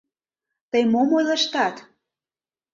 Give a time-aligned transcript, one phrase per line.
[0.71, 1.75] Тый мом ойлыштат?